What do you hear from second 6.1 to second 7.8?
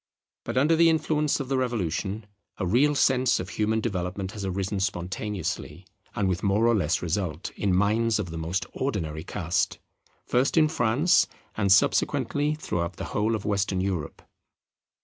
and with more or less result, in